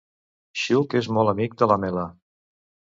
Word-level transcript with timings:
Xuc 0.61 0.95
és 1.01 1.11
molt 1.19 1.33
amic 1.37 1.57
de 1.63 1.71
Lamela. 1.73 2.11